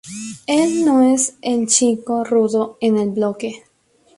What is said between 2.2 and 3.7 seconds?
rudo en el bloque.